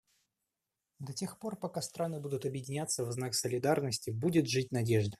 [0.99, 5.09] До тех пор пока страны будут объединяться в знак солидарности, будет жить надежда.